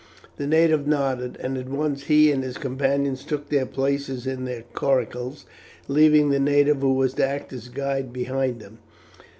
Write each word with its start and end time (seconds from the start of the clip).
The 0.37 0.47
native 0.47 0.87
nodded, 0.87 1.37
and 1.41 1.59
at 1.59 1.69
once 1.69 2.05
he 2.05 2.31
and 2.31 2.43
his 2.43 2.57
companions 2.57 3.23
took 3.23 3.49
their 3.49 3.67
places 3.67 4.25
in 4.25 4.45
their 4.45 4.63
coracles, 4.73 5.45
leaving 5.87 6.31
the 6.31 6.39
native 6.39 6.79
who 6.81 6.95
was 6.95 7.13
to 7.13 7.27
act 7.27 7.53
as 7.53 7.69
guide 7.69 8.11
behind 8.11 8.59
them. 8.61 8.79